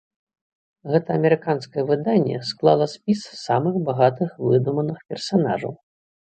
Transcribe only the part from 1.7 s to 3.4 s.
выданне склала спіс